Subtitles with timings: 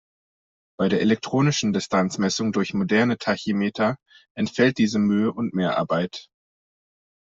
[0.79, 3.97] Bei der elektronischen Distanzmessung durch moderne Tachymeter
[4.35, 6.27] entfällt diese Mühe und Mehrarbeit.